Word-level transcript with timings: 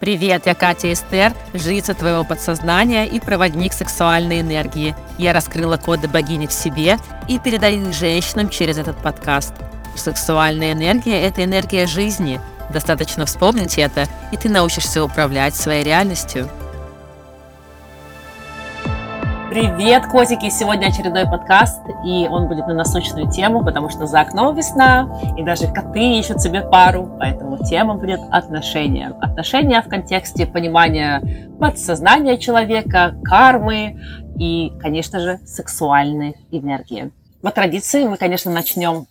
Привет, 0.00 0.46
я 0.46 0.56
Катя 0.56 0.92
Эстер, 0.92 1.32
жрица 1.54 1.94
твоего 1.94 2.24
подсознания 2.24 3.06
и 3.06 3.20
проводник 3.20 3.72
сексуальной 3.72 4.40
энергии. 4.40 4.96
Я 5.18 5.32
раскрыла 5.32 5.76
коды 5.76 6.08
богини 6.08 6.48
в 6.48 6.52
себе 6.52 6.98
и 7.28 7.38
передаю 7.38 7.88
их 7.88 7.94
женщинам 7.94 8.48
через 8.48 8.76
этот 8.76 8.96
подкаст. 8.96 9.54
Сексуальная 9.94 10.72
энергия– 10.72 11.20
это 11.22 11.44
энергия 11.44 11.86
жизни. 11.86 12.40
Достаточно 12.70 13.24
вспомнить 13.24 13.78
это, 13.78 14.08
и 14.32 14.36
ты 14.36 14.48
научишься 14.48 15.04
управлять 15.04 15.54
своей 15.54 15.84
реальностью. 15.84 16.50
Привет, 19.54 20.06
котики! 20.06 20.50
Сегодня 20.50 20.88
очередной 20.88 21.26
подкаст, 21.26 21.80
и 22.04 22.26
он 22.28 22.48
будет 22.48 22.66
на 22.66 22.74
насущную 22.74 23.30
тему, 23.30 23.64
потому 23.64 23.88
что 23.88 24.04
за 24.04 24.22
окном 24.22 24.56
весна, 24.56 25.08
и 25.38 25.44
даже 25.44 25.68
коты 25.68 26.18
ищут 26.18 26.42
себе 26.42 26.60
пару, 26.62 27.16
поэтому 27.20 27.64
тема 27.64 27.94
будет 27.94 28.18
отношения. 28.32 29.16
Отношения 29.22 29.80
в 29.80 29.88
контексте 29.88 30.44
понимания 30.44 31.52
подсознания 31.60 32.36
человека, 32.36 33.14
кармы 33.22 34.00
и, 34.36 34.72
конечно 34.80 35.20
же, 35.20 35.38
сексуальной 35.46 36.34
энергии. 36.50 37.12
По 37.40 37.52
традиции 37.52 38.08
мы, 38.08 38.16
конечно, 38.16 38.50
начнем 38.50 39.06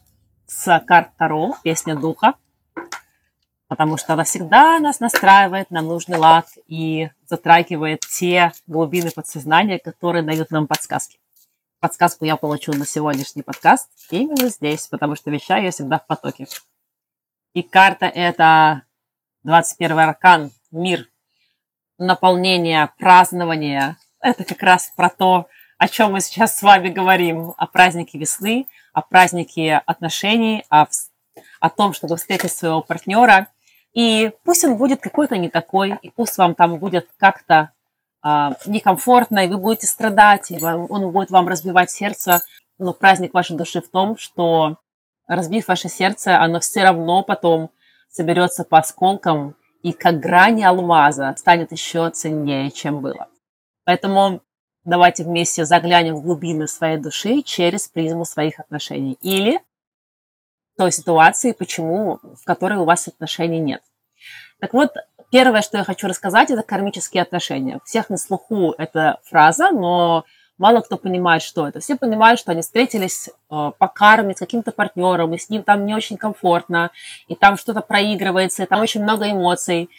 с 0.45 0.77
карт 0.85 1.11
Таро, 1.17 1.55
песня 1.63 1.95
духа, 1.95 2.33
потому 3.73 3.97
что 3.97 4.13
она 4.13 4.23
всегда 4.23 4.77
нас 4.77 4.99
настраивает 4.99 5.71
на 5.71 5.81
нужный 5.81 6.19
лад 6.19 6.45
и 6.67 7.09
затрагивает 7.25 8.01
те 8.01 8.51
глубины 8.67 9.09
подсознания, 9.09 9.79
которые 9.79 10.21
дают 10.21 10.51
нам 10.51 10.67
подсказки. 10.67 11.17
Подсказку 11.79 12.23
я 12.23 12.35
получу 12.35 12.71
на 12.73 12.85
сегодняшний 12.85 13.41
подкаст 13.41 13.89
именно 14.11 14.49
здесь, 14.49 14.85
потому 14.85 15.15
что 15.15 15.31
вещаю 15.31 15.63
я 15.63 15.71
всегда 15.71 15.97
в 15.97 16.05
потоке. 16.05 16.45
И 17.55 17.63
карта 17.63 18.05
это 18.05 18.83
21 19.41 19.97
аркан, 19.97 20.51
мир, 20.69 21.09
наполнение, 21.97 22.91
празднование. 22.99 23.97
Это 24.19 24.43
как 24.43 24.61
раз 24.61 24.93
про 24.95 25.09
то, 25.09 25.47
о 25.79 25.87
чем 25.87 26.11
мы 26.11 26.21
сейчас 26.21 26.59
с 26.59 26.61
вами 26.61 26.89
говорим, 26.89 27.55
о 27.57 27.65
празднике 27.65 28.19
весны, 28.19 28.67
о 28.93 29.01
празднике 29.01 29.81
отношений, 29.87 30.63
о, 30.69 30.85
о 31.59 31.69
том, 31.71 31.93
чтобы 31.93 32.17
встретить 32.17 32.51
своего 32.51 32.83
партнера– 32.83 33.47
и 33.93 34.31
пусть 34.43 34.65
он 34.65 34.77
будет 34.77 35.01
какой-то 35.01 35.37
не 35.37 35.49
такой, 35.49 35.97
и 36.01 36.09
пусть 36.09 36.37
вам 36.37 36.55
там 36.55 36.77
будет 36.77 37.07
как-то 37.17 37.71
а, 38.21 38.55
некомфортно, 38.65 39.45
и 39.45 39.47
вы 39.47 39.57
будете 39.57 39.87
страдать, 39.87 40.49
и 40.51 40.61
он 40.63 41.11
будет 41.11 41.29
вам 41.29 41.47
разбивать 41.47 41.91
сердце, 41.91 42.41
но 42.79 42.93
праздник 42.93 43.33
вашей 43.33 43.55
души 43.55 43.81
в 43.81 43.89
том, 43.89 44.17
что 44.17 44.77
разбив 45.27 45.67
ваше 45.67 45.89
сердце, 45.89 46.39
оно 46.39 46.59
все 46.59 46.83
равно 46.83 47.23
потом 47.23 47.69
соберется 48.09 48.63
по 48.63 48.79
осколкам, 48.79 49.55
и 49.83 49.91
как 49.91 50.19
грани 50.19 50.63
алмаза 50.63 51.35
станет 51.37 51.71
еще 51.71 52.09
ценнее, 52.09 52.71
чем 52.71 53.01
было. 53.01 53.27
Поэтому 53.83 54.41
давайте 54.85 55.23
вместе 55.23 55.65
заглянем 55.65 56.15
в 56.15 56.21
глубины 56.21 56.67
своей 56.67 56.97
души 56.97 57.41
через 57.41 57.89
призму 57.89 58.25
своих 58.25 58.59
отношений. 58.59 59.17
Или 59.21 59.59
той 60.77 60.91
ситуации, 60.91 61.51
почему, 61.51 62.19
в 62.23 62.43
которой 62.45 62.77
у 62.79 62.85
вас 62.85 63.07
отношений 63.07 63.59
нет. 63.59 63.81
Так 64.59 64.73
вот, 64.73 64.91
первое, 65.31 65.61
что 65.61 65.77
я 65.77 65.83
хочу 65.83 66.07
рассказать, 66.07 66.51
это 66.51 66.63
кармические 66.63 67.23
отношения. 67.23 67.79
Всех 67.85 68.09
на 68.09 68.17
слуху 68.17 68.73
эта 68.77 69.19
фраза, 69.23 69.71
но 69.71 70.25
мало 70.57 70.81
кто 70.81 70.97
понимает, 70.97 71.41
что 71.41 71.67
это. 71.67 71.79
Все 71.79 71.95
понимают, 71.95 72.39
что 72.39 72.51
они 72.51 72.61
встретились 72.61 73.29
э, 73.29 73.31
по 73.49 73.87
карме 73.87 74.35
с 74.35 74.39
каким-то 74.39 74.71
партнером, 74.71 75.33
и 75.33 75.37
с 75.37 75.49
ним 75.49 75.63
там 75.63 75.85
не 75.85 75.95
очень 75.95 76.17
комфортно, 76.17 76.91
и 77.27 77.35
там 77.35 77.57
что-то 77.57 77.81
проигрывается, 77.81 78.63
и 78.63 78.65
там 78.65 78.81
очень 78.81 79.03
много 79.03 79.29
эмоций, 79.29 79.89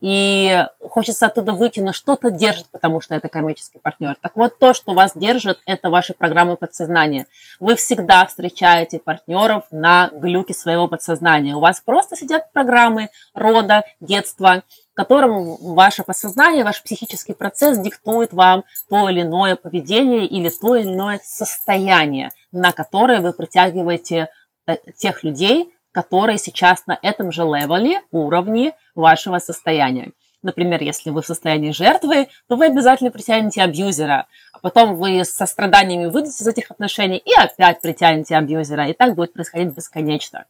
и 0.00 0.64
хочется 0.80 1.26
оттуда 1.26 1.52
выйти, 1.52 1.80
но 1.80 1.92
что-то 1.92 2.30
держит, 2.30 2.66
потому 2.70 3.00
что 3.00 3.14
это 3.14 3.28
кармический 3.28 3.80
партнер. 3.80 4.16
Так 4.20 4.36
вот, 4.36 4.58
то, 4.58 4.74
что 4.74 4.92
вас 4.92 5.12
держит, 5.14 5.60
это 5.66 5.90
ваши 5.90 6.14
программы 6.14 6.56
подсознания. 6.56 7.26
Вы 7.60 7.76
всегда 7.76 8.26
встречаете 8.26 8.98
партнеров 8.98 9.64
на 9.70 10.10
глюке 10.12 10.54
своего 10.54 10.88
подсознания. 10.88 11.54
У 11.54 11.60
вас 11.60 11.80
просто 11.80 12.16
сидят 12.16 12.52
программы 12.52 13.08
рода, 13.34 13.84
детства, 14.00 14.62
которым 14.94 15.56
ваше 15.74 16.02
подсознание, 16.02 16.64
ваш 16.64 16.82
психический 16.82 17.34
процесс 17.34 17.78
диктует 17.78 18.32
вам 18.32 18.64
то 18.88 19.08
или 19.08 19.22
иное 19.22 19.56
поведение 19.56 20.26
или 20.26 20.50
то 20.50 20.76
или 20.76 20.88
иное 20.88 21.20
состояние, 21.24 22.30
на 22.50 22.72
которое 22.72 23.20
вы 23.20 23.32
притягиваете 23.32 24.28
э, 24.66 24.76
тех 24.96 25.24
людей, 25.24 25.72
которые 25.92 26.38
сейчас 26.38 26.86
на 26.86 26.98
этом 27.00 27.32
же 27.32 27.42
левеле, 27.42 28.02
уровне 28.10 28.72
вашего 28.94 29.38
состояния. 29.38 30.12
Например, 30.42 30.82
если 30.82 31.10
вы 31.10 31.22
в 31.22 31.26
состоянии 31.26 31.70
жертвы, 31.70 32.28
то 32.48 32.56
вы 32.56 32.66
обязательно 32.66 33.12
притянете 33.12 33.62
абьюзера, 33.62 34.26
а 34.52 34.58
потом 34.58 34.96
вы 34.96 35.24
со 35.24 35.46
страданиями 35.46 36.06
выйдете 36.06 36.42
из 36.42 36.48
этих 36.48 36.70
отношений 36.70 37.18
и 37.18 37.32
опять 37.32 37.80
притянете 37.80 38.36
абьюзера, 38.36 38.88
и 38.88 38.92
так 38.92 39.14
будет 39.14 39.32
происходить 39.32 39.74
бесконечно. 39.74 40.46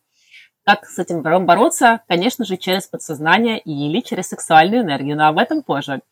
Как 0.65 0.87
с 0.87 0.99
этим 0.99 1.23
бороться? 1.23 2.03
Конечно 2.07 2.45
же, 2.45 2.57
через 2.57 2.87
подсознание 2.87 3.59
или 3.59 4.01
через 4.01 4.29
сексуальную 4.29 4.83
энергию, 4.83 5.17
но 5.17 5.27
об 5.27 5.39
этом 5.39 5.63
позже. 5.63 6.03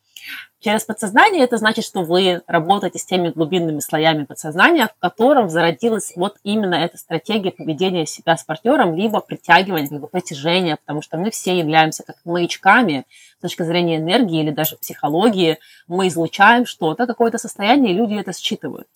Через 0.58 0.84
подсознание 0.84 1.44
это 1.44 1.56
значит, 1.56 1.84
что 1.84 2.02
вы 2.02 2.42
работаете 2.46 2.98
с 2.98 3.06
теми 3.06 3.30
глубинными 3.30 3.78
слоями 3.78 4.24
подсознания, 4.24 4.88
в 4.88 5.00
котором 5.00 5.48
зародилась 5.48 6.12
вот 6.16 6.36
именно 6.42 6.74
эта 6.74 6.98
стратегия 6.98 7.50
поведения 7.52 8.04
себя 8.04 8.36
с 8.36 8.44
партнером, 8.44 8.94
либо 8.94 9.20
притягивания, 9.20 9.88
либо 9.88 10.08
притяжения, 10.08 10.76
потому 10.76 11.00
что 11.00 11.16
мы 11.16 11.30
все 11.30 11.56
являемся 11.56 12.02
как 12.02 12.16
маячками 12.24 13.06
с 13.38 13.42
точки 13.42 13.62
зрения 13.62 13.96
энергии 13.96 14.42
или 14.42 14.50
даже 14.50 14.76
психологии. 14.76 15.58
Мы 15.88 16.08
излучаем 16.08 16.66
что-то, 16.66 17.06
какое-то 17.06 17.38
состояние, 17.38 17.94
и 17.94 17.96
люди 17.96 18.14
это 18.14 18.34
считывают. 18.34 18.88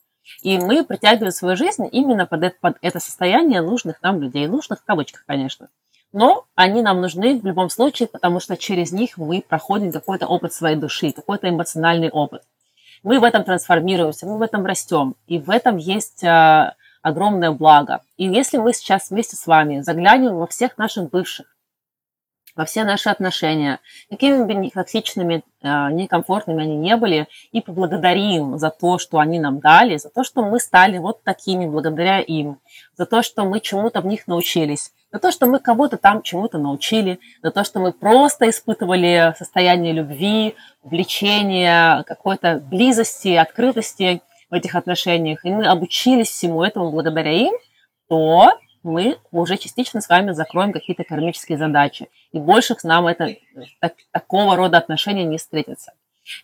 И 0.42 0.58
мы 0.58 0.84
притягиваем 0.84 1.32
свою 1.32 1.56
жизнь 1.56 1.88
именно 1.90 2.26
под 2.26 2.44
это, 2.44 2.56
под 2.60 2.76
это 2.80 3.00
состояние 3.00 3.60
нужных 3.60 4.02
нам 4.02 4.20
людей. 4.20 4.46
Нужных 4.46 4.80
в 4.80 4.84
кавычках, 4.84 5.24
конечно. 5.26 5.68
Но 6.12 6.46
они 6.54 6.80
нам 6.82 7.00
нужны 7.00 7.40
в 7.40 7.44
любом 7.44 7.70
случае, 7.70 8.08
потому 8.08 8.38
что 8.38 8.56
через 8.56 8.92
них 8.92 9.18
мы 9.18 9.42
проходим 9.46 9.90
какой-то 9.90 10.26
опыт 10.26 10.52
своей 10.52 10.76
души, 10.76 11.12
какой-то 11.12 11.48
эмоциональный 11.48 12.08
опыт. 12.08 12.42
Мы 13.02 13.18
в 13.18 13.24
этом 13.24 13.44
трансформируемся, 13.44 14.26
мы 14.26 14.38
в 14.38 14.42
этом 14.42 14.64
растем. 14.64 15.16
И 15.26 15.38
в 15.38 15.50
этом 15.50 15.76
есть 15.76 16.22
э, 16.22 16.72
огромное 17.02 17.50
благо. 17.50 18.00
И 18.16 18.26
если 18.26 18.56
мы 18.58 18.72
сейчас 18.72 19.10
вместе 19.10 19.36
с 19.36 19.46
вами 19.46 19.80
заглянем 19.80 20.36
во 20.36 20.46
всех 20.46 20.78
наших 20.78 21.10
бывших, 21.10 21.53
во 22.56 22.64
все 22.64 22.84
наши 22.84 23.08
отношения, 23.08 23.80
какими 24.10 24.44
бы 24.44 24.70
токсичными, 24.70 25.42
а, 25.62 25.90
некомфортными 25.90 26.62
они 26.62 26.76
не 26.76 26.96
были, 26.96 27.28
и 27.52 27.60
поблагодарим 27.60 28.58
за 28.58 28.70
то, 28.70 28.98
что 28.98 29.18
они 29.18 29.40
нам 29.40 29.60
дали, 29.60 29.96
за 29.96 30.10
то, 30.10 30.24
что 30.24 30.44
мы 30.44 30.60
стали 30.60 30.98
вот 30.98 31.22
такими 31.24 31.66
благодаря 31.66 32.20
им, 32.20 32.58
за 32.96 33.06
то, 33.06 33.22
что 33.22 33.44
мы 33.44 33.60
чему-то 33.60 34.00
в 34.00 34.06
них 34.06 34.26
научились, 34.26 34.92
за 35.12 35.18
то, 35.18 35.32
что 35.32 35.46
мы 35.46 35.58
кого-то 35.58 35.96
там 35.96 36.22
чему-то 36.22 36.58
научили, 36.58 37.18
за 37.42 37.50
то, 37.50 37.64
что 37.64 37.80
мы 37.80 37.92
просто 37.92 38.48
испытывали 38.48 39.34
состояние 39.36 39.92
любви, 39.92 40.54
влечения, 40.82 42.02
какой-то 42.04 42.62
близости, 42.64 43.28
открытости 43.28 44.22
в 44.50 44.54
этих 44.54 44.74
отношениях, 44.76 45.44
и 45.44 45.50
мы 45.50 45.66
обучились 45.66 46.28
всему 46.28 46.62
этому 46.62 46.90
благодаря 46.90 47.32
им, 47.32 47.54
то 48.08 48.52
мы 48.84 49.18
уже 49.32 49.56
частично 49.56 50.00
с 50.00 50.08
вами 50.08 50.32
закроем 50.32 50.72
какие-то 50.72 51.02
кармические 51.04 51.58
задачи. 51.58 52.08
И 52.32 52.38
больше 52.38 52.74
к 52.74 52.84
нам 52.84 53.06
это, 53.06 53.34
так, 53.80 53.94
такого 54.12 54.54
рода 54.54 54.78
отношения 54.78 55.24
не 55.24 55.38
встретятся. 55.38 55.92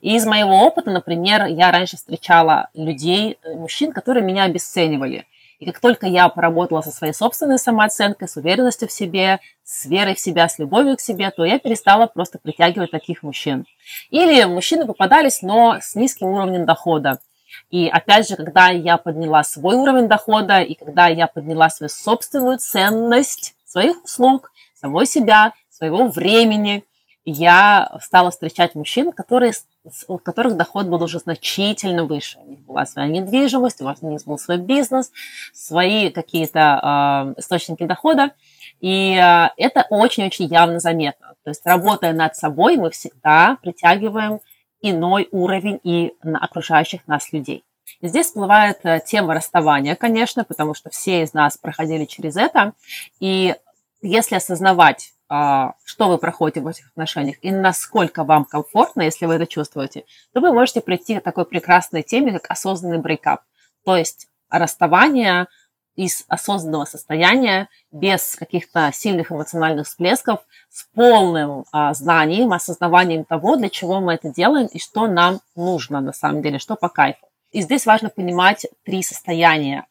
И 0.01 0.17
из 0.17 0.27
моего 0.27 0.65
опыта, 0.67 0.91
например, 0.91 1.47
я 1.47 1.71
раньше 1.71 1.97
встречала 1.97 2.69
людей, 2.75 3.39
э, 3.43 3.55
мужчин, 3.55 3.93
которые 3.93 4.25
меня 4.25 4.45
обесценивали. 4.45 5.27
И 5.59 5.67
как 5.67 5.79
только 5.79 6.07
я 6.07 6.29
поработала 6.31 6.81
со 6.81 6.91
своей 6.91 7.13
собственной 7.13 7.59
самооценкой, 7.59 8.29
с 8.29 8.37
уверенностью 8.37 8.89
в 8.89 8.93
себе, 8.93 9.41
с 9.63 9.85
верой 9.85 10.15
в 10.15 10.19
себя, 10.19 10.49
с 10.49 10.59
любовью 10.59 10.97
к 10.97 11.01
себе, 11.01 11.31
то 11.31 11.45
я 11.45 11.59
перестала 11.59 12.07
просто 12.07 12.39
притягивать 12.39 12.91
таких 12.91 13.23
мужчин. 13.23 13.67
Или 14.09 14.45
мужчины 14.45 14.87
попадались, 14.87 15.43
но 15.43 15.79
с 15.81 15.95
низким 15.95 16.29
уровнем 16.29 16.65
дохода. 16.65 17.21
И 17.71 17.89
опять 17.89 18.29
же, 18.29 18.37
когда 18.37 18.69
я 18.69 18.97
подняла 18.97 19.45
свой 19.45 19.77
уровень 19.77 20.09
дохода 20.09 20.61
и 20.61 20.75
когда 20.75 21.07
я 21.07 21.27
подняла 21.27 21.71
свою 21.71 21.89
собственную 21.89 22.59
ценность 22.59 23.55
своих 23.65 24.03
услуг, 24.05 24.53
самой 24.75 25.07
себя, 25.07 25.53
своего 25.71 26.09
времени, 26.09 26.85
я 27.25 27.99
стала 28.03 28.31
встречать 28.31 28.75
мужчин, 28.75 29.13
которые, 29.13 29.53
у 30.09 30.19
которых 30.19 30.57
доход 30.57 30.87
был 30.87 31.03
уже 31.03 31.19
значительно 31.19 32.05
выше. 32.05 32.39
У 32.39 32.51
них 32.51 32.61
была 32.61 32.87
своя 32.87 33.09
недвижимость, 33.09 33.81
у 33.81 34.09
них 34.09 34.25
был 34.25 34.39
свой 34.39 34.59
бизнес, 34.59 35.13
свои 35.53 36.11
какие-то 36.11 37.35
э, 37.37 37.41
источники 37.41 37.85
дохода. 37.85 38.33
И 38.81 39.15
э, 39.15 39.49
это 39.57 39.87
очень-очень 39.91 40.47
явно 40.47 40.81
заметно. 40.81 41.35
То 41.45 41.51
есть, 41.51 41.65
работая 41.65 42.13
над 42.13 42.37
собой, 42.37 42.77
мы 42.77 42.91
всегда 42.91 43.59
притягиваем 43.63 44.41
иной 44.83 45.29
уровень 45.31 45.81
и 45.83 46.15
на 46.23 46.39
окружающих 46.39 47.07
нас 47.07 47.33
людей. 47.33 47.65
И 48.01 48.09
здесь 48.09 48.27
всплывает 48.27 48.79
э, 48.85 49.01
тема 49.05 49.35
расставания, 49.35 49.97
конечно, 49.97 50.45
потому 50.45 50.75
что 50.75 50.91
все 50.91 51.23
из 51.23 51.35
нас 51.35 51.57
проходили 51.57 52.05
через 52.05 52.37
это. 52.37 52.73
И 53.19 53.55
если 54.01 54.37
осознавать 54.37 55.13
а, 55.33 55.75
что 55.85 56.09
вы 56.09 56.19
проходите 56.19 56.61
в 56.61 56.67
этих 56.67 56.89
отношениях 56.89 57.37
и 57.41 57.53
насколько 57.53 58.25
вам 58.25 58.45
комфортно, 58.45 59.03
если 59.03 59.27
вы 59.27 59.35
это 59.35 59.47
чувствуете, 59.47 60.05
то 60.33 60.41
вы 60.41 60.53
можете 60.53 60.81
прийти 60.81 61.21
к 61.21 61.23
такой 61.23 61.45
прекрасной 61.45 62.03
теме, 62.03 62.33
как 62.33 62.51
осознанный 62.51 62.99
брейкап. 62.99 63.43
То 63.85 63.97
есть 63.97 64.27
расставание 64.49 65.47
из 66.01 66.25
осознанного 66.29 66.87
состояния, 66.87 67.69
без 67.93 68.35
каких-то 68.35 68.91
сильных 68.91 69.31
эмоциональных 69.31 69.87
всплесков, 69.87 70.41
с 70.71 70.87
полным 70.95 71.67
а, 71.73 71.93
знанием, 71.93 72.55
осознаванием 72.55 73.27
того, 73.27 73.57
для 73.57 73.69
чего 73.69 74.01
мы 74.01 74.15
это 74.15 74.31
делаем 74.31 74.67
и 74.69 74.79
что 74.79 75.07
нам 75.09 75.41
нужно 75.55 76.01
на 76.01 76.15
самом 76.15 76.41
деле, 76.41 76.59
что 76.59 76.75
по 76.75 76.89
кайфу. 76.89 77.27
И 77.51 77.61
здесь 77.61 77.85
важно 77.85 78.09
понимать 78.09 78.67
три 78.83 79.03
состояния, 79.03 79.87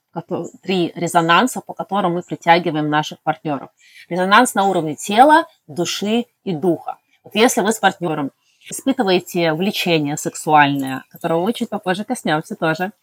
три 0.64 0.92
резонанса, 0.96 1.62
по 1.62 1.74
которым 1.76 2.16
мы 2.16 2.24
притягиваем 2.24 2.90
наших 2.90 3.20
партнеров. 3.22 3.70
Резонанс 4.10 4.56
на 4.56 4.66
уровне 4.66 4.96
тела, 4.96 5.46
души 5.68 6.26
и 6.44 6.56
духа. 6.56 6.98
Вот 7.24 7.36
если 7.36 7.62
вы 7.62 7.72
с 7.72 7.78
партнером 7.78 8.32
испытываете 8.68 9.54
влечение 9.54 10.18
сексуальное, 10.18 11.04
которого 11.12 11.44
мы 11.44 11.54
чуть 11.54 11.70
попозже 11.70 12.04
коснемся 12.04 12.56
тоже, 12.56 12.94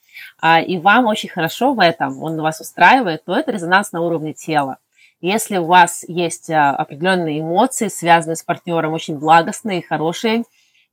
и 0.66 0.78
вам 0.78 1.06
очень 1.06 1.28
хорошо 1.28 1.74
в 1.74 1.80
этом, 1.80 2.22
он 2.22 2.40
вас 2.40 2.60
устраивает, 2.60 3.24
то 3.24 3.34
это 3.34 3.52
резонанс 3.52 3.92
на 3.92 4.00
уровне 4.00 4.32
тела. 4.32 4.78
Если 5.20 5.56
у 5.56 5.64
вас 5.64 6.04
есть 6.06 6.50
а, 6.50 6.70
определенные 6.76 7.40
эмоции, 7.40 7.88
связанные 7.88 8.36
с 8.36 8.42
партнером, 8.42 8.92
очень 8.92 9.18
благостные, 9.18 9.82
хорошие, 9.82 10.44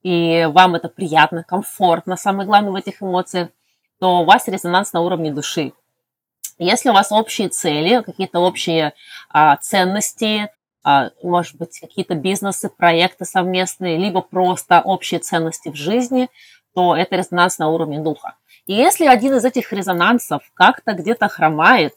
и 0.01 0.47
вам 0.49 0.75
это 0.75 0.87
приятно, 0.89 1.43
комфортно, 1.43 2.15
самое 2.15 2.47
главное 2.47 2.71
в 2.71 2.75
этих 2.75 3.01
эмоциях, 3.03 3.49
то 3.99 4.21
у 4.21 4.25
вас 4.25 4.47
резонанс 4.47 4.93
на 4.93 5.01
уровне 5.01 5.31
души. 5.31 5.73
Если 6.57 6.89
у 6.89 6.93
вас 6.93 7.11
общие 7.11 7.49
цели, 7.49 8.01
какие-то 8.01 8.39
общие 8.39 8.93
а, 9.29 9.57
ценности, 9.57 10.49
а, 10.83 11.09
может 11.21 11.57
быть, 11.57 11.79
какие-то 11.79 12.15
бизнесы, 12.15 12.69
проекты 12.69 13.25
совместные, 13.25 13.97
либо 13.97 14.21
просто 14.21 14.81
общие 14.81 15.19
ценности 15.19 15.69
в 15.69 15.75
жизни, 15.75 16.29
то 16.73 16.95
это 16.95 17.17
резонанс 17.17 17.57
на 17.57 17.69
уровне 17.69 17.99
духа. 17.99 18.35
И 18.65 18.73
если 18.73 19.05
один 19.05 19.35
из 19.35 19.45
этих 19.45 19.71
резонансов 19.73 20.41
как-то 20.53 20.93
где-то 20.93 21.27
хромает, 21.27 21.93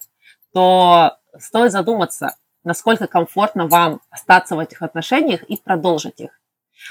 то 0.52 1.16
стоит 1.38 1.72
задуматься, 1.72 2.36
насколько 2.64 3.06
комфортно 3.06 3.66
вам 3.66 4.00
остаться 4.10 4.56
в 4.56 4.58
этих 4.58 4.82
отношениях 4.82 5.42
и 5.44 5.56
продолжить 5.56 6.20
их. 6.20 6.30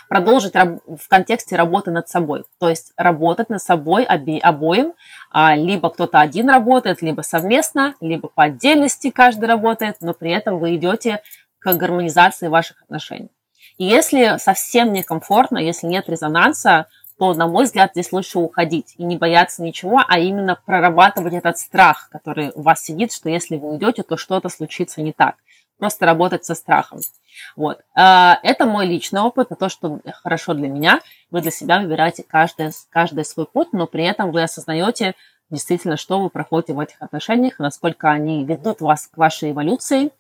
Продолжить 0.10 0.54
в 0.56 1.08
контексте 1.08 1.56
работы 1.56 1.92
над 1.92 2.10
собой. 2.10 2.44
То 2.60 2.70
есть 2.70 2.92
работать 2.98 3.50
над 3.50 3.62
собой 3.62 4.06
оби- 4.06 4.40
обоим. 4.40 4.94
А, 5.32 5.56
либо 5.56 5.90
кто-то 5.90 6.20
один 6.20 6.50
работает, 6.50 7.02
либо 7.02 7.22
совместно, 7.22 7.94
либо 8.02 8.28
по 8.30 8.44
отдельности 8.44 9.12
каждый 9.12 9.46
работает, 9.46 9.98
но 10.02 10.14
при 10.14 10.32
этом 10.32 10.60
вы 10.60 10.76
идете 10.76 11.22
к 11.60 11.74
гармонизации 11.74 12.48
ваших 12.48 12.82
отношений. 12.84 13.30
И 13.78 13.86
если 13.86 14.38
совсем 14.38 14.94
некомфортно, 14.94 15.58
если 15.58 15.88
нет 15.88 16.10
резонанса, 16.10 16.88
то, 17.18 17.34
на 17.34 17.48
мой 17.48 17.66
взгляд, 17.66 17.92
здесь 17.92 18.12
лучше 18.12 18.40
уходить 18.40 18.94
и 18.98 19.04
не 19.04 19.18
бояться 19.18 19.64
ничего, 19.64 20.02
а 20.06 20.20
именно 20.20 20.60
прорабатывать 20.66 21.34
этот 21.34 21.58
страх, 21.58 22.10
который 22.12 22.52
у 22.56 22.62
вас 22.62 22.82
сидит, 22.82 23.14
что 23.14 23.30
если 23.30 23.56
вы 23.56 23.72
уйдете, 23.72 24.04
то 24.04 24.18
что-то 24.18 24.50
случится 24.50 25.02
не 25.02 25.14
так. 25.14 25.36
Просто 25.78 26.06
работать 26.06 26.46
со 26.46 26.56
страхом. 26.56 27.00
Вот. 27.56 27.82
А, 27.94 28.40
это 28.44 28.66
мой 28.66 28.86
личный 28.86 29.22
опыт, 29.22 29.48
это 29.48 29.56
то, 29.56 29.70
что 29.70 30.00
хорошо 30.24 30.54
для 30.54 30.68
меня. 30.68 31.02
Вы 31.32 31.42
для 31.42 31.52
себя 31.52 31.80
выбираете 31.80 32.24
каждый, 32.24 32.72
каждый 32.90 33.26
свой 33.26 33.46
путь, 33.46 33.74
но 33.74 33.88
при 33.88 34.06
этом 34.06 34.32
вы 34.32 34.44
осознаете 34.44 35.16
действительно, 35.50 35.98
что 35.98 36.20
вы 36.22 36.30
проходите 36.30 36.74
в 36.74 36.80
этих 36.80 37.02
отношениях, 37.02 37.60
насколько 37.60 38.10
они 38.10 38.46
ведут 38.46 38.82
вас 38.82 39.08
к 39.08 39.18
вашей 39.18 39.52
эволюции, 39.52 40.12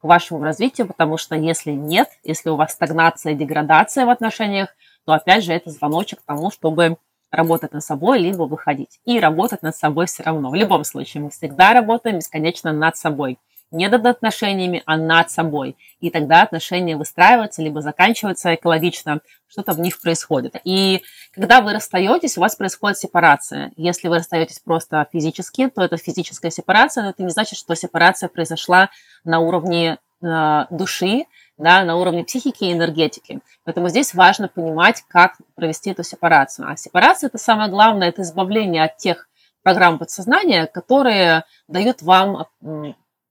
к 0.00 0.04
вашему 0.04 0.42
развитию, 0.42 0.86
потому 0.86 1.16
что 1.16 1.34
если 1.34 1.70
нет, 1.70 2.08
если 2.24 2.50
у 2.50 2.56
вас 2.56 2.72
стагнация, 2.72 3.34
деградация 3.34 4.06
в 4.06 4.10
отношениях, 4.10 4.68
то 5.06 5.12
опять 5.12 5.44
же 5.44 5.52
это 5.52 5.70
звоночек 5.70 6.20
к 6.20 6.26
тому, 6.26 6.50
чтобы 6.50 6.98
работать 7.30 7.72
над 7.72 7.82
собой, 7.82 8.18
либо 8.18 8.42
выходить. 8.42 9.00
И 9.04 9.20
работать 9.20 9.62
над 9.62 9.76
собой 9.76 10.06
все 10.06 10.22
равно. 10.22 10.50
В 10.50 10.54
любом 10.54 10.84
случае, 10.84 11.22
мы 11.22 11.30
всегда 11.30 11.72
работаем 11.72 12.18
бесконечно 12.18 12.72
над 12.72 12.96
собой. 12.96 13.38
Не 13.72 13.88
над 13.88 14.06
отношениями, 14.06 14.82
а 14.86 14.96
над 14.96 15.30
собой. 15.30 15.76
И 16.00 16.10
тогда 16.10 16.42
отношения 16.42 16.96
выстраиваются, 16.96 17.62
либо 17.62 17.82
заканчиваются 17.82 18.54
экологично, 18.54 19.20
что-то 19.48 19.72
в 19.72 19.80
них 19.80 20.00
происходит. 20.00 20.56
И 20.64 21.02
когда 21.32 21.60
вы 21.60 21.72
расстаетесь, 21.72 22.38
у 22.38 22.40
вас 22.40 22.54
происходит 22.54 22.98
сепарация. 22.98 23.72
Если 23.76 24.08
вы 24.08 24.16
расстаетесь 24.16 24.60
просто 24.60 25.06
физически, 25.12 25.68
то 25.68 25.82
это 25.82 25.96
физическая 25.96 26.50
сепарация, 26.50 27.04
но 27.04 27.10
это 27.10 27.22
не 27.22 27.30
значит, 27.30 27.58
что 27.58 27.74
сепарация 27.74 28.28
произошла 28.28 28.90
на 29.24 29.40
уровне 29.40 29.98
э, 30.22 30.64
души, 30.70 31.26
да, 31.58 31.84
на 31.84 31.96
уровне 31.96 32.24
психики 32.24 32.64
и 32.64 32.72
энергетики. 32.72 33.40
Поэтому 33.64 33.88
здесь 33.88 34.14
важно 34.14 34.48
понимать, 34.48 35.02
как 35.08 35.36
провести 35.54 35.90
эту 35.90 36.02
сепарацию. 36.02 36.68
А 36.68 36.76
сепарация– 36.76 37.28
это 37.28 37.38
самое 37.38 37.70
главное, 37.70 38.08
это 38.08 38.22
избавление 38.22 38.84
от 38.84 38.96
тех 38.98 39.28
программ 39.62 39.98
подсознания, 39.98 40.66
которые 40.66 41.44
дают 41.66 42.02
вам 42.02 42.46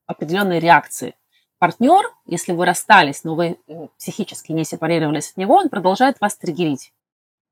определенные 0.08 0.60
реакции. 0.60 1.16
Партнер, 1.60 2.04
если 2.26 2.52
вы 2.52 2.66
расстались, 2.66 3.24
но 3.24 3.34
вы 3.34 3.58
э, 3.68 3.88
психически 3.98 4.52
не 4.52 4.66
сепарировались 4.66 5.32
от 5.32 5.38
него, 5.38 5.56
он 5.56 5.70
продолжает 5.70 6.20
вас 6.20 6.36
триггерить. 6.36 6.92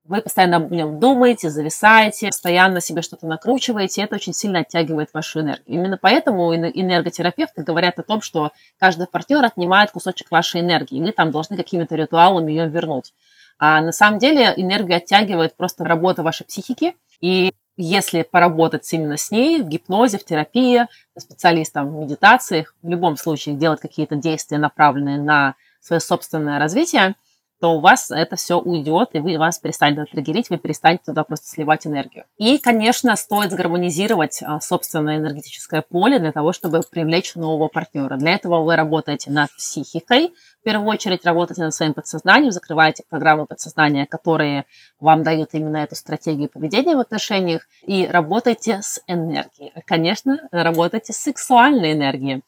Вы 0.05 0.21
постоянно 0.21 0.57
об 0.57 0.69
нем 0.69 1.00
думаете, 1.00 1.50
зависаете, 1.50 2.27
постоянно 2.27 2.81
себе 2.81 3.01
что-то 3.01 3.25
накручиваете, 3.25 4.01
это 4.01 4.15
очень 4.15 4.33
сильно 4.33 4.59
оттягивает 4.59 5.13
вашу 5.13 5.39
энергию. 5.39 5.77
Именно 5.77 5.97
поэтому 5.97 6.53
энерготерапевты 6.53 7.63
говорят 7.63 8.00
о 8.00 8.03
том, 8.03 8.21
что 8.21 8.51
каждый 8.79 9.07
партнер 9.07 9.41
отнимает 9.45 9.91
кусочек 9.91 10.29
вашей 10.29 10.59
энергии, 10.59 10.97
и 10.97 11.01
вы 11.01 11.13
там 11.13 11.31
должны 11.31 11.55
какими-то 11.55 11.95
ритуалами 11.95 12.51
ее 12.51 12.67
вернуть. 12.67 13.13
А 13.57 13.79
на 13.79 13.94
самом 13.94 14.19
деле 14.19 14.53
энергию 14.57 14.97
оттягивает 14.97 15.55
просто 15.55 15.85
работа 15.85 16.21
вашей 16.21 16.45
психики, 16.45 16.97
и 17.21 17.53
если 17.77 18.23
поработать 18.23 18.91
именно 18.91 19.15
с 19.15 19.31
ней 19.31 19.61
в 19.61 19.69
гипнозе, 19.69 20.17
в 20.17 20.25
терапии, 20.25 20.85
специалистом 21.17 21.95
в 21.95 22.01
медитациях, 22.01 22.75
в 22.81 22.89
любом 22.89 23.15
случае 23.15 23.55
делать 23.55 23.79
какие-то 23.79 24.17
действия, 24.17 24.57
направленные 24.57 25.17
на 25.17 25.55
свое 25.79 26.01
собственное 26.01 26.59
развитие, 26.59 27.15
то 27.63 27.75
у 27.75 27.80
вас 27.80 28.12
это 28.12 28.36
все 28.36 28.60
уйдет, 28.60 29.12
и 29.13 29.19
вы 29.19 29.38
вас 29.38 29.57
перестанет 29.57 30.12
триггерить, 30.12 30.50
вы 30.50 30.57
перестанете 30.57 31.04
туда 31.06 31.24
просто 31.24 31.48
сливать 31.48 31.88
энергию. 31.88 32.25
И, 32.38 32.57
конечно, 32.57 33.15
стоит 33.15 33.51
сгармонизировать 33.51 34.44
а, 34.44 34.60
собственное 34.60 35.15
энергетическое 35.15 35.81
поле 35.81 36.19
для 36.19 36.33
того, 36.33 36.51
чтобы 36.51 36.81
привлечь 36.81 37.36
нового 37.36 37.69
партнера. 37.69 38.18
Для 38.18 38.31
этого 38.31 38.63
вы 38.63 38.75
работаете 38.75 39.31
над 39.31 39.50
психикой, 39.56 40.33
в 40.60 40.63
первую 40.65 40.89
очередь 40.89 41.25
работаете 41.25 41.62
над 41.63 41.74
своим 41.74 41.94
подсознанием, 41.94 42.51
закрываете 42.51 43.04
программы 43.10 43.45
подсознания, 43.45 44.07
которые 44.07 44.65
вам 45.00 45.24
дают 45.24 45.51
именно 45.53 45.77
эту 45.77 45.96
стратегию 45.96 46.50
поведения 46.50 46.98
в 46.98 47.00
отношениях, 47.00 47.65
и 47.86 48.05
работаете 48.05 48.82
с 48.82 49.01
энергией. 49.08 49.72
Конечно, 49.86 50.50
работаете 50.51 51.13
с 51.13 51.17
сексуальной 51.17 51.93
энергией 51.93 52.43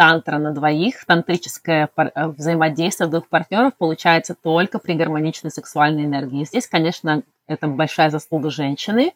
тантра 0.00 0.38
на 0.38 0.52
двоих, 0.52 1.04
тантрическое 1.04 1.90
э, 1.94 2.28
взаимодействие 2.28 3.10
двух 3.10 3.28
партнеров 3.28 3.74
получается 3.76 4.34
только 4.34 4.78
при 4.78 4.94
гармоничной 4.94 5.50
сексуальной 5.50 6.06
энергии. 6.06 6.46
Здесь, 6.46 6.66
конечно, 6.66 7.22
это 7.46 7.66
большая 7.66 8.08
заслуга 8.08 8.48
женщины. 8.50 9.12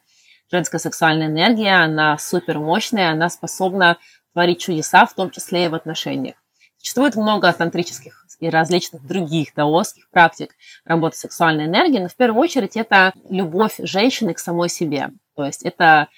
Женская 0.51 0.77
сексуальная 0.77 1.25
энергия, 1.25 1.83
она 1.83 2.19
супер 2.19 2.59
мощная, 2.59 3.09
она 3.09 3.29
способна 3.29 3.97
творить 4.33 4.59
чудеса, 4.59 5.07
в 5.07 5.15
том 5.15 5.31
числе 5.31 5.65
и 5.65 5.69
в 5.69 5.73
отношениях. 5.73 6.35
Существует 6.77 7.15
много 7.15 7.51
тантрических 7.51 8.23
и 8.39 8.47
различных 8.47 9.07
других 9.07 9.55
даосских 9.55 10.07
практик 10.11 10.51
работы 10.83 11.17
сексуальной 11.17 11.65
энергии, 11.65 11.97
но 11.97 12.09
в 12.09 12.15
первую 12.15 12.43
очередь 12.43 12.77
это 12.77 13.11
любовь 13.31 13.77
женщины 13.79 14.35
к 14.35 14.39
самой 14.39 14.69
себе. 14.69 15.09
То 15.35 15.45
есть 15.45 15.63
это 15.63 16.09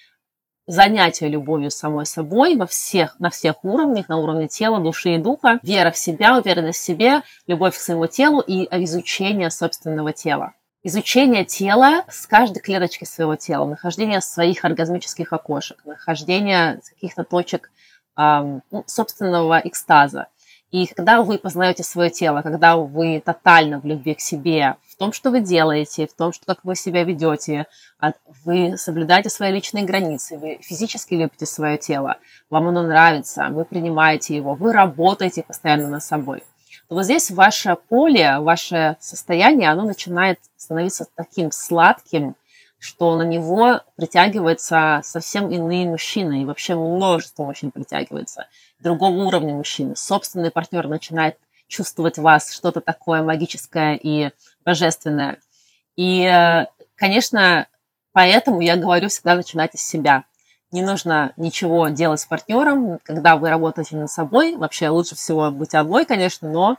занятие 0.67 1.29
любовью 1.29 1.71
самой 1.71 2.05
собой 2.05 2.55
во 2.55 2.67
всех, 2.67 3.19
на 3.19 3.29
всех 3.29 3.63
уровнях, 3.63 4.09
на 4.09 4.17
уровне 4.17 4.47
тела, 4.47 4.79
души 4.79 5.15
и 5.15 5.17
духа, 5.17 5.59
вера 5.63 5.91
в 5.91 5.97
себя, 5.97 6.37
уверенность 6.37 6.79
в 6.79 6.83
себе, 6.83 7.23
любовь 7.47 7.75
к 7.75 7.79
своему 7.79 8.07
телу 8.07 8.41
и 8.41 8.67
изучение 8.83 9.49
собственного 9.49 10.13
тела. 10.13 10.53
Изучение 10.83 11.43
тела 11.43 12.03
с 12.07 12.27
каждой 12.27 12.59
клеточки 12.59 13.05
своего 13.05 13.35
тела, 13.35 13.65
нахождение 13.65 14.21
своих 14.21 14.63
оргазмических 14.63 15.33
окошек, 15.33 15.81
нахождение 15.85 16.81
каких-то 16.93 17.23
точек 17.23 17.71
э, 18.17 18.59
собственного 18.85 19.59
экстаза. 19.63 20.27
И 20.71 20.85
когда 20.87 21.21
вы 21.21 21.37
познаете 21.37 21.83
свое 21.83 22.09
тело, 22.09 22.41
когда 22.41 22.75
вы 22.75 23.21
тотально 23.25 23.79
в 23.79 23.85
любви 23.85 24.15
к 24.15 24.19
себе, 24.19 24.75
в 24.89 24.97
том, 24.97 25.13
что 25.13 25.31
вы 25.31 25.39
делаете, 25.39 26.07
в 26.07 26.13
том, 26.13 26.33
что, 26.33 26.45
как 26.45 26.59
вы 26.63 26.75
себя 26.75 27.03
ведете, 27.03 27.67
вы 28.43 28.77
соблюдаете 28.77 29.29
свои 29.29 29.51
личные 29.53 29.85
границы, 29.85 30.37
вы 30.37 30.59
физически 30.61 31.13
любите 31.13 31.45
свое 31.45 31.77
тело, 31.77 32.17
вам 32.49 32.67
оно 32.67 32.83
нравится, 32.83 33.47
вы 33.51 33.63
принимаете 33.63 34.35
его, 34.35 34.55
вы 34.55 34.73
работаете 34.73 35.43
постоянно 35.43 35.87
над 35.87 36.03
собой, 36.03 36.43
то 36.89 36.95
вот 36.95 37.03
здесь 37.03 37.31
ваше 37.31 37.77
поле, 37.87 38.39
ваше 38.39 38.97
состояние, 38.99 39.69
оно 39.69 39.83
начинает 39.83 40.39
становиться 40.57 41.07
таким 41.15 41.51
сладким, 41.51 42.35
что 42.79 43.15
на 43.17 43.23
него 43.23 43.81
притягиваются 43.95 45.01
совсем 45.03 45.49
иные 45.49 45.87
мужчины, 45.87 46.41
и 46.41 46.45
вообще 46.45 46.75
множество 46.75 47.43
мужчин 47.43 47.71
притягивается, 47.71 48.47
другого 48.79 49.23
уровня 49.23 49.53
мужчины. 49.53 49.95
Собственный 49.95 50.51
партнер 50.51 50.87
начинает 50.87 51.37
чувствовать 51.67 52.17
в 52.17 52.21
вас 52.21 52.53
что-то 52.53 52.81
такое 52.81 53.23
магическое 53.23 53.95
и 53.95 54.31
божественное. 54.63 55.37
И, 55.95 56.65
конечно, 56.95 57.67
поэтому 58.13 58.61
я 58.61 58.77
говорю 58.77 59.09
всегда 59.09 59.35
начинать 59.35 59.75
из 59.75 59.81
себя. 59.81 60.23
Не 60.71 60.81
нужно 60.81 61.33
ничего 61.37 61.87
делать 61.89 62.19
с 62.19 62.25
партнером, 62.25 62.99
когда 63.03 63.37
вы 63.37 63.49
работаете 63.49 63.95
над 63.95 64.11
собой. 64.11 64.55
Вообще 64.55 64.89
лучше 64.89 65.15
всего 65.15 65.49
быть 65.49 65.73
одной, 65.73 66.05
конечно, 66.05 66.49
но 66.49 66.77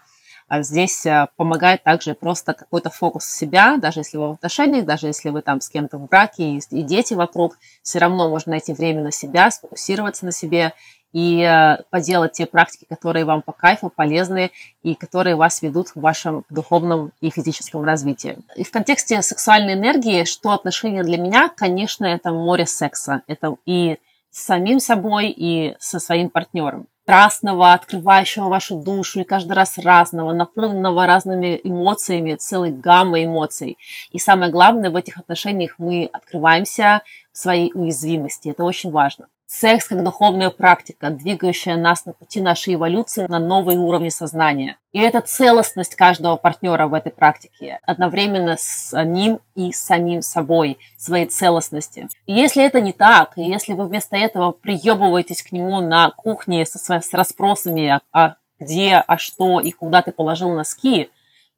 а 0.49 0.63
здесь 0.63 1.05
э, 1.05 1.29
помогает 1.37 1.83
также 1.83 2.15
просто 2.15 2.55
какой-то 2.55 2.89
фокус 2.89 3.27
себя, 3.27 3.77
даже 3.77 4.01
если 4.01 4.17
вы 4.17 4.29
в 4.29 4.33
отношениях, 4.33 4.87
даже 4.87 5.07
если 5.07 5.29
вы 5.29 5.43
там 5.43 5.61
с 5.61 5.69
кем-то 5.69 5.99
в 5.99 6.09
браке 6.09 6.55
и 6.57 6.83
дети 6.83 7.13
вокруг, 7.13 7.59
все 7.83 7.99
равно 7.99 8.31
можно 8.31 8.51
найти 8.53 8.73
время 8.73 9.03
на 9.03 9.13
себя, 9.13 9.51
сфокусироваться 9.51 10.25
на 10.25 10.33
себе 10.33 10.73
и 11.13 11.43
э, 11.43 11.83
поделать 11.91 12.33
те 12.33 12.47
практики, 12.47 12.87
которые 12.89 13.25
вам 13.25 13.43
по 13.43 13.53
кайфу, 13.53 13.91
полезны 13.95 14.51
и 14.83 14.95
которые 14.95 15.37
вас 15.37 15.63
ведут 15.63 15.89
в 15.89 15.97
вашем 16.01 16.45
духовном 16.51 17.13
и 17.21 17.31
физическом 17.31 17.85
развитии. 17.85 18.39
И 18.57 18.65
в 18.65 18.71
контексте 18.71 19.23
сексуальной 19.23 19.75
энергии, 19.75 20.25
что 20.25 20.53
отношения 20.53 21.03
для 21.05 21.19
меня, 21.19 21.49
конечно, 21.49 22.05
это 22.07 22.31
море 22.31 22.67
секса. 22.67 23.23
Это 23.27 23.57
и 23.65 23.99
с 24.31 24.45
самим 24.45 24.81
собой, 24.81 25.31
и 25.31 25.75
со 25.79 25.99
своим 25.99 26.31
партнером 26.31 26.87
страстного, 27.09 27.73
открывающего 27.73 28.49
вашу 28.49 28.77
душу 28.77 29.21
и 29.21 29.25
каждый 29.25 29.53
раз 29.53 29.79
разного, 29.79 30.35
наполненного 30.35 31.07
разными 31.07 31.59
эмоциями, 31.65 32.35
целой 32.35 32.71
гаммой 32.71 33.25
эмоций. 33.25 33.79
И 34.11 34.19
самое 34.19 34.53
главное, 34.53 34.91
в 34.91 34.97
этих 34.97 35.17
отношениях 35.17 35.77
мы 35.79 36.11
открываемся 36.13 37.01
в 37.33 37.39
своей 37.39 37.71
уязвимости. 37.73 38.51
Это 38.51 38.63
очень 38.63 38.91
важно. 38.91 39.29
Секс 39.51 39.89
как 39.89 40.05
духовная 40.05 40.51
практика, 40.51 41.09
двигающая 41.09 41.79
нас 41.79 42.05
на 42.05 42.13
пути 42.13 42.43
нашей 42.43 42.75
эволюции 42.75 43.27
на 43.31 43.39
новые 43.39 43.79
уровни 43.79 44.11
сознания. 44.11 44.77
И 44.93 45.01
это 45.01 45.23
целостность 45.23 45.95
каждого 45.95 46.37
партнера 46.37 46.87
в 46.87 46.93
этой 46.93 47.11
практике, 47.11 47.81
одновременно 47.85 48.57
с 48.59 48.93
ним 49.05 49.41
и 49.55 49.73
самим 49.73 50.21
собой, 50.21 50.77
своей 50.99 51.25
целостности. 51.25 52.09
И 52.27 52.35
если 52.35 52.63
это 52.63 52.83
не 52.83 52.93
так, 52.93 53.39
и 53.39 53.43
если 53.43 53.73
вы 53.73 53.87
вместо 53.87 54.19
этого 54.19 54.53
приебываетесь 54.53 55.43
к 55.43 55.51
нему 55.51 55.81
на 55.81 56.11
кухне 56.11 56.67
со, 56.67 57.01
с 57.01 57.15
расспросами, 57.15 58.03
а 58.13 58.35
где, 58.61 58.97
а 58.97 59.17
что 59.17 59.61
и 59.61 59.71
куда 59.71 60.03
ты 60.03 60.13
положил 60.13 60.51
носки, 60.51 61.09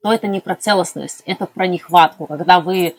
то 0.01 0.13
это 0.13 0.29
не 0.29 0.39
про 0.39 0.55
целостность, 0.55 1.25
это 1.27 1.45
про 1.45 1.67
нехватку, 1.67 2.29
когда 2.29 2.61
вы 2.61 2.95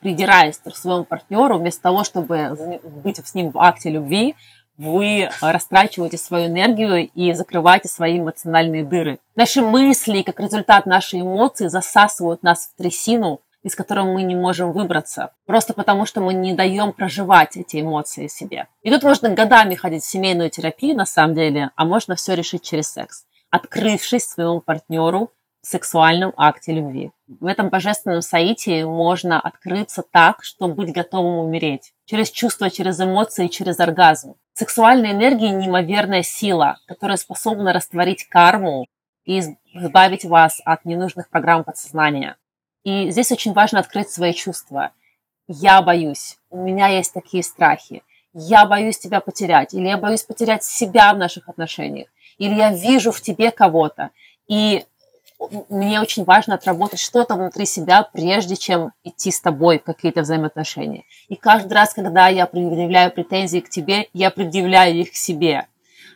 придираясь 0.00 0.58
к 0.58 0.76
своему 0.76 1.04
партнеру, 1.04 1.58
вместо 1.58 1.82
того, 1.82 2.04
чтобы 2.04 2.80
быть 3.04 3.18
с 3.24 3.34
ним 3.34 3.50
в 3.50 3.58
акте 3.58 3.90
любви, 3.90 4.36
вы 4.78 5.30
растрачиваете 5.40 6.18
свою 6.18 6.46
энергию 6.48 7.08
и 7.08 7.32
закрываете 7.34 7.88
свои 7.88 8.18
эмоциональные 8.18 8.84
дыры. 8.84 9.18
Наши 9.36 9.62
мысли, 9.62 10.22
как 10.22 10.40
результат 10.40 10.86
нашей 10.86 11.20
эмоции, 11.20 11.68
засасывают 11.68 12.42
нас 12.42 12.68
в 12.68 12.78
трясину, 12.78 13.40
из 13.62 13.76
которой 13.76 14.04
мы 14.04 14.22
не 14.24 14.34
можем 14.34 14.72
выбраться, 14.72 15.30
просто 15.46 15.72
потому 15.72 16.04
что 16.04 16.20
мы 16.20 16.34
не 16.34 16.52
даем 16.52 16.92
проживать 16.92 17.56
эти 17.56 17.80
эмоции 17.80 18.26
себе. 18.26 18.66
И 18.82 18.90
тут 18.90 19.04
можно 19.04 19.28
годами 19.28 19.76
ходить 19.76 20.02
в 20.02 20.10
семейную 20.10 20.50
терапию, 20.50 20.96
на 20.96 21.06
самом 21.06 21.36
деле, 21.36 21.70
а 21.76 21.84
можно 21.84 22.16
все 22.16 22.34
решить 22.34 22.62
через 22.62 22.90
секс, 22.90 23.24
открывшись 23.50 24.26
своему 24.26 24.60
партнеру, 24.60 25.30
сексуальном 25.62 26.32
акте 26.36 26.72
любви. 26.72 27.12
В 27.28 27.46
этом 27.46 27.68
божественном 27.68 28.20
соитии 28.20 28.82
можно 28.82 29.40
открыться 29.40 30.02
так, 30.02 30.42
чтобы 30.42 30.74
быть 30.74 30.92
готовым 30.92 31.38
умереть. 31.38 31.92
Через 32.04 32.30
чувства, 32.30 32.68
через 32.68 33.00
эмоции, 33.00 33.46
через 33.46 33.78
оргазм. 33.80 34.34
Сексуальная 34.54 35.12
энергия– 35.12 35.50
неимоверная 35.50 36.22
сила, 36.22 36.78
которая 36.86 37.16
способна 37.16 37.72
растворить 37.72 38.28
карму 38.28 38.86
и 39.24 39.40
избавить 39.72 40.24
вас 40.24 40.60
от 40.64 40.84
ненужных 40.84 41.30
программ 41.30 41.64
подсознания. 41.64 42.36
И 42.84 43.10
здесь 43.10 43.30
очень 43.30 43.52
важно 43.52 43.78
открыть 43.78 44.10
свои 44.10 44.34
чувства. 44.34 44.90
Я 45.46 45.80
боюсь, 45.80 46.38
у 46.50 46.58
меня 46.58 46.88
есть 46.88 47.14
такие 47.14 47.42
страхи, 47.42 48.02
я 48.34 48.66
боюсь 48.66 48.98
тебя 48.98 49.20
потерять, 49.20 49.74
или 49.74 49.86
я 49.86 49.96
боюсь 49.96 50.22
потерять 50.22 50.64
себя 50.64 51.12
в 51.12 51.18
наших 51.18 51.48
отношениях, 51.48 52.08
или 52.38 52.54
я 52.54 52.72
вижу 52.72 53.12
в 53.12 53.20
тебе 53.20 53.50
кого-то, 53.50 54.10
и 54.48 54.84
мне 55.68 56.00
очень 56.00 56.24
важно 56.24 56.54
отработать 56.54 57.00
что-то 57.00 57.34
внутри 57.34 57.66
себя, 57.66 58.02
прежде 58.02 58.56
чем 58.56 58.92
идти 59.04 59.30
с 59.30 59.40
тобой 59.40 59.78
в 59.78 59.84
какие-то 59.84 60.22
взаимоотношения. 60.22 61.04
И 61.28 61.36
каждый 61.36 61.72
раз, 61.72 61.94
когда 61.94 62.28
я 62.28 62.46
предъявляю 62.46 63.10
претензии 63.10 63.60
к 63.60 63.68
тебе, 63.68 64.08
я 64.12 64.30
предъявляю 64.30 64.96
их 64.96 65.12
к 65.12 65.16
себе. 65.16 65.66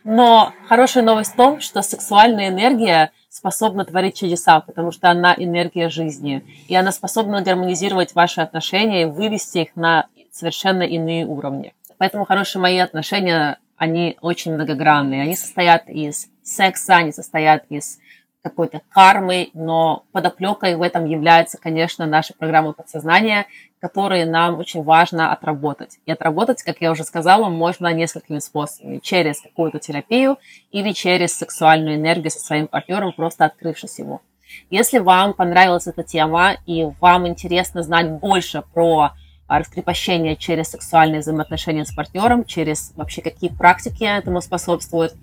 Но 0.03 0.53
хорошая 0.67 1.03
новость 1.03 1.33
в 1.33 1.35
том, 1.35 1.59
что 1.59 1.81
сексуальная 1.81 2.49
энергия 2.49 3.11
способна 3.29 3.85
творить 3.85 4.17
чудеса, 4.17 4.61
потому 4.61 4.91
что 4.91 5.09
она 5.09 5.33
энергия 5.37 5.89
жизни. 5.89 6.43
И 6.67 6.75
она 6.75 6.91
способна 6.91 7.41
гармонизировать 7.41 8.15
ваши 8.15 8.41
отношения 8.41 9.03
и 9.03 9.05
вывести 9.05 9.59
их 9.59 9.75
на 9.75 10.07
совершенно 10.31 10.83
иные 10.83 11.25
уровни. 11.25 11.73
Поэтому 11.97 12.25
хорошие 12.25 12.61
мои 12.61 12.77
отношения, 12.77 13.59
они 13.75 14.17
очень 14.21 14.53
многогранные. 14.53 15.23
Они 15.23 15.35
состоят 15.35 15.89
из 15.89 16.27
секса, 16.43 16.95
они 16.95 17.11
состоят 17.11 17.65
из 17.69 17.99
какой-то 18.43 18.81
кармой, 18.89 19.49
но 19.53 20.03
подоплекой 20.11 20.75
в 20.75 20.81
этом 20.81 21.05
является, 21.05 21.57
конечно, 21.57 22.05
наша 22.05 22.33
программа 22.33 22.73
подсознания, 22.73 23.45
которые 23.79 24.25
нам 24.25 24.57
очень 24.59 24.83
важно 24.83 25.31
отработать. 25.31 25.99
И 26.05 26.11
отработать, 26.11 26.63
как 26.63 26.81
я 26.81 26.91
уже 26.91 27.03
сказала, 27.03 27.49
можно 27.49 27.93
несколькими 27.93 28.39
способами. 28.39 28.99
Через 28.99 29.41
какую-то 29.41 29.79
терапию 29.79 30.37
или 30.71 30.91
через 30.93 31.33
сексуальную 31.33 31.95
энергию 31.95 32.31
со 32.31 32.39
своим 32.39 32.67
партнером, 32.67 33.11
просто 33.11 33.45
открывшись 33.45 33.99
ему. 33.99 34.21
Если 34.69 34.99
вам 34.99 35.33
понравилась 35.33 35.87
эта 35.87 36.03
тема 36.03 36.55
и 36.65 36.87
вам 37.01 37.27
интересно 37.27 37.83
знать 37.83 38.09
больше 38.09 38.63
про 38.73 39.11
раскрепощение 39.47 40.35
через 40.35 40.69
сексуальные 40.69 41.21
взаимоотношения 41.21 41.85
с 41.85 41.93
партнером, 41.93 42.45
через 42.45 42.91
вообще 42.95 43.21
какие 43.21 43.49
практики 43.49 44.03
этому 44.03 44.41
способствуют, 44.41 45.13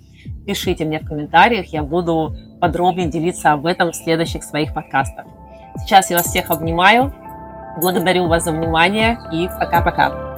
пишите 0.46 0.84
мне 0.84 1.00
в 1.00 1.06
комментариях, 1.06 1.66
я 1.66 1.82
буду 1.82 2.34
подробнее 2.60 3.08
делиться 3.08 3.52
об 3.52 3.66
этом 3.66 3.92
в 3.92 3.96
следующих 3.96 4.42
своих 4.42 4.74
подкастах. 4.74 5.26
Сейчас 5.78 6.10
я 6.10 6.18
вас 6.18 6.26
всех 6.26 6.50
обнимаю, 6.50 7.12
благодарю 7.80 8.28
вас 8.28 8.44
за 8.44 8.52
внимание 8.52 9.18
и 9.32 9.48
пока-пока. 9.48 10.33